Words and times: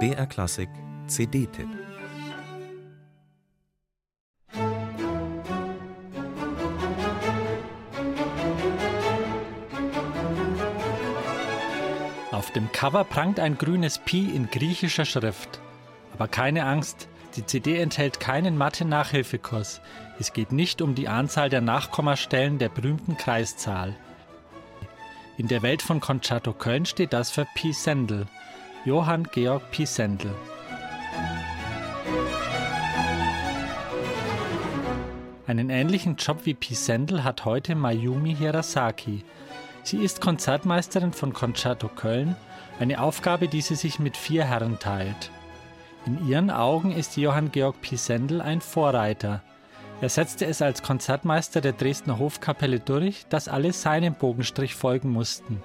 BR 0.00 0.26
Klassik 0.26 0.68
CD-Tipp 1.06 1.68
Auf 12.32 12.50
dem 12.50 12.72
Cover 12.72 13.04
prangt 13.04 13.38
ein 13.38 13.56
grünes 13.56 13.98
Pi 13.98 14.30
in 14.34 14.50
griechischer 14.50 15.04
Schrift. 15.04 15.60
Aber 16.12 16.26
keine 16.28 16.66
Angst, 16.66 17.08
die 17.36 17.46
CD 17.46 17.78
enthält 17.78 18.18
keinen 18.20 18.58
Mathe-Nachhilfekurs. 18.58 19.80
Es 20.18 20.32
geht 20.32 20.52
nicht 20.52 20.82
um 20.82 20.94
die 20.94 21.08
Anzahl 21.08 21.48
der 21.48 21.60
Nachkommastellen 21.60 22.58
der 22.58 22.68
berühmten 22.68 23.16
Kreiszahl. 23.16 23.96
In 25.36 25.48
der 25.48 25.62
Welt 25.62 25.82
von 25.82 25.98
Concerto 25.98 26.52
Köln 26.52 26.86
steht 26.86 27.12
das 27.12 27.32
für 27.32 27.44
Pisendel. 27.56 28.26
Johann 28.84 29.24
Georg 29.24 29.68
Pisendel. 29.72 30.32
Einen 35.48 35.70
ähnlichen 35.70 36.14
Job 36.16 36.42
wie 36.44 36.54
Pisendel 36.54 37.24
hat 37.24 37.44
heute 37.44 37.74
Mayumi 37.74 38.36
Hirasaki. 38.36 39.24
Sie 39.82 39.98
ist 39.98 40.20
Konzertmeisterin 40.20 41.12
von 41.12 41.32
Concerto 41.32 41.88
Köln, 41.88 42.36
eine 42.78 43.00
Aufgabe, 43.02 43.48
die 43.48 43.60
sie 43.60 43.74
sich 43.74 43.98
mit 43.98 44.16
vier 44.16 44.44
Herren 44.44 44.78
teilt. 44.78 45.32
In 46.06 46.28
ihren 46.28 46.50
Augen 46.52 46.92
ist 46.92 47.16
Johann 47.16 47.50
Georg 47.50 47.80
Pisendel 47.80 48.40
ein 48.40 48.60
Vorreiter. 48.60 49.42
Er 50.04 50.10
setzte 50.10 50.44
es 50.44 50.60
als 50.60 50.82
Konzertmeister 50.82 51.62
der 51.62 51.72
Dresdner 51.72 52.18
Hofkapelle 52.18 52.78
durch, 52.78 53.24
dass 53.30 53.48
alle 53.48 53.72
seinem 53.72 54.12
Bogenstrich 54.12 54.74
folgen 54.74 55.08
mussten. 55.08 55.62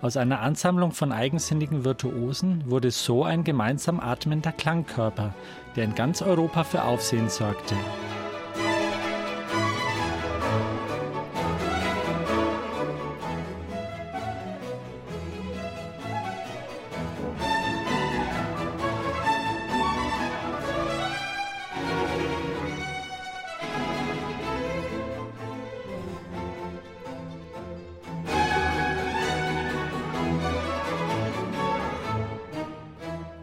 Aus 0.00 0.16
einer 0.16 0.42
Ansammlung 0.42 0.92
von 0.92 1.10
eigensinnigen 1.10 1.84
Virtuosen 1.84 2.62
wurde 2.70 2.92
so 2.92 3.24
ein 3.24 3.42
gemeinsam 3.42 3.98
atmender 3.98 4.52
Klangkörper, 4.52 5.34
der 5.74 5.82
in 5.82 5.96
ganz 5.96 6.22
Europa 6.22 6.62
für 6.62 6.84
Aufsehen 6.84 7.28
sorgte. 7.28 7.74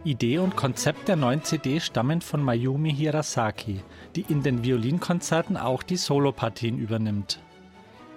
Idee 0.07 0.37
und 0.37 0.55
Konzept 0.55 1.09
der 1.09 1.17
neuen 1.17 1.43
CD 1.43 1.81
stammen 1.81 2.21
von 2.21 2.41
Mayumi 2.41 2.95
Hirasaki, 2.95 3.81
die 4.15 4.21
in 4.29 4.41
den 4.41 4.63
Violinkonzerten 4.63 5.57
auch 5.57 5.83
die 5.83 5.97
Solopartien 5.97 6.79
übernimmt. 6.79 7.41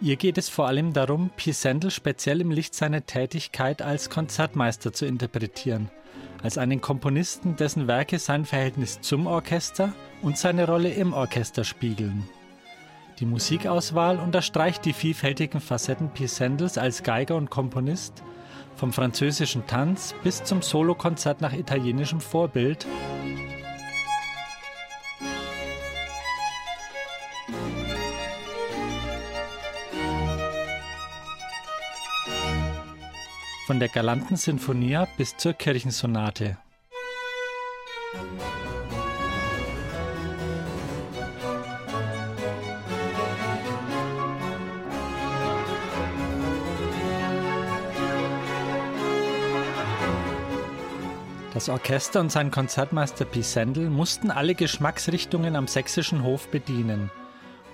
Ihr 0.01 0.15
geht 0.15 0.39
es 0.39 0.49
vor 0.49 0.69
allem 0.69 0.93
darum, 0.93 1.31
Pisendel 1.37 1.91
speziell 1.91 2.41
im 2.41 2.53
Licht 2.53 2.77
seiner 2.77 3.05
Tätigkeit 3.07 3.83
als 3.83 4.09
Konzertmeister 4.09 4.93
zu 4.93 5.05
interpretieren, 5.05 5.91
als 6.45 6.59
einen 6.59 6.81
Komponisten, 6.81 7.57
dessen 7.57 7.89
Werke 7.89 8.21
sein 8.21 8.45
Verhältnis 8.45 9.01
zum 9.01 9.27
Orchester 9.27 9.93
und 10.23 10.39
seine 10.39 10.67
Rolle 10.69 10.91
im 10.91 11.13
Orchester 11.13 11.65
spiegeln. 11.65 12.23
Die 13.19 13.27
Musikauswahl 13.27 14.21
unterstreicht 14.21 14.85
die 14.85 14.93
vielfältigen 14.93 15.61
Facetten 15.61 16.11
Pisendels 16.11 16.79
als 16.79 17.03
Geiger 17.03 17.35
und 17.35 17.51
Komponist 17.51 18.23
vom 18.81 18.95
französischen 18.95 19.67
Tanz 19.67 20.15
bis 20.25 20.43
zum 20.43 20.63
Solokonzert 20.63 21.43
nach 21.43 21.53
italienischem 21.53 22.19
Vorbild. 22.19 22.87
Von 33.67 33.79
der 33.79 33.91
galanten 33.91 34.37
Sinfonia 34.37 35.07
bis 35.19 35.37
zur 35.37 35.53
Kirchensonate. 35.53 36.57
Das 51.53 51.69
Orchester 51.69 52.21
und 52.21 52.31
sein 52.31 52.53
Konzertmeister 52.53 53.25
Pisendel 53.25 53.91
mussten 53.91 54.31
alle 54.31 54.55
Geschmacksrichtungen 54.55 55.57
am 55.57 55.67
sächsischen 55.67 56.23
Hof 56.23 56.49
bedienen. 56.49 57.11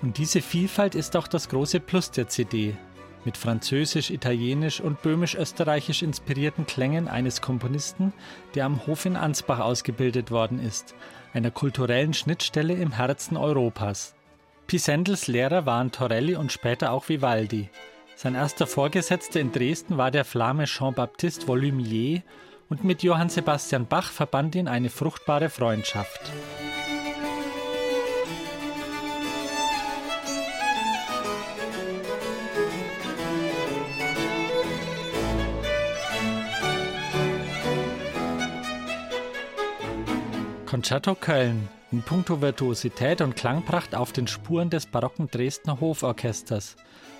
Und 0.01 0.17
diese 0.17 0.41
Vielfalt 0.41 0.95
ist 0.95 1.15
auch 1.15 1.27
das 1.27 1.47
große 1.49 1.79
Plus 1.79 2.09
der 2.09 2.27
CD. 2.27 2.75
Mit 3.23 3.37
französisch, 3.37 4.09
italienisch 4.09 4.81
und 4.81 5.01
böhmisch-österreichisch 5.03 6.01
inspirierten 6.01 6.65
Klängen 6.65 7.07
eines 7.07 7.41
Komponisten, 7.41 8.13
der 8.55 8.65
am 8.65 8.87
Hof 8.87 9.05
in 9.05 9.15
Ansbach 9.15 9.59
ausgebildet 9.59 10.31
worden 10.31 10.59
ist, 10.59 10.95
einer 11.33 11.51
kulturellen 11.51 12.15
Schnittstelle 12.15 12.73
im 12.73 12.93
Herzen 12.93 13.37
Europas. 13.37 14.15
Pisendels 14.65 15.27
Lehrer 15.27 15.67
waren 15.67 15.91
Torelli 15.91 16.35
und 16.35 16.51
später 16.51 16.91
auch 16.91 17.09
Vivaldi. 17.09 17.69
Sein 18.15 18.33
erster 18.33 18.65
Vorgesetzter 18.65 19.39
in 19.39 19.51
Dresden 19.51 19.97
war 19.97 20.09
der 20.09 20.25
Flame 20.25 20.65
Jean-Baptiste 20.65 21.47
Volumier 21.47 22.23
und 22.69 22.83
mit 22.83 23.03
Johann 23.03 23.29
Sebastian 23.29 23.85
Bach 23.85 24.11
verband 24.11 24.55
ihn 24.55 24.67
eine 24.67 24.89
fruchtbare 24.89 25.49
Freundschaft. 25.49 26.31
Concerto 40.65 41.15
Köln 41.15 41.69
in 41.91 42.01
puncto 42.01 42.41
Virtuosität 42.41 43.21
und 43.21 43.35
Klangpracht 43.35 43.95
auf 43.95 44.11
den 44.11 44.27
Spuren 44.27 44.69
des 44.69 44.85
barocken 44.85 45.29
Dresdner 45.31 45.79
Hoforchesters, 45.79 46.75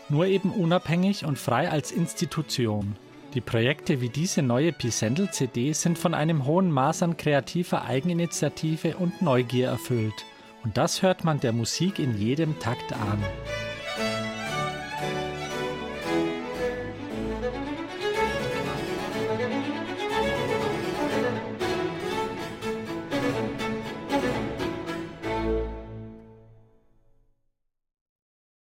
nur 0.09 0.25
eben 0.25 0.51
unabhängig 0.51 1.25
und 1.25 1.39
frei 1.39 1.71
als 1.71 1.91
Institution. 1.91 2.97
Die 3.37 3.41
Projekte 3.41 4.01
wie 4.01 4.09
diese 4.09 4.41
neue 4.41 4.71
Pisendel-CD 4.71 5.71
sind 5.71 5.99
von 5.99 6.15
einem 6.15 6.47
hohen 6.47 6.71
Maß 6.71 7.03
an 7.03 7.17
kreativer 7.17 7.85
Eigeninitiative 7.85 8.97
und 8.97 9.21
Neugier 9.21 9.67
erfüllt. 9.67 10.25
Und 10.63 10.75
das 10.75 11.03
hört 11.03 11.23
man 11.23 11.39
der 11.39 11.53
Musik 11.53 11.99
in 11.99 12.17
jedem 12.17 12.57
Takt 12.57 12.93
an. 12.93 13.23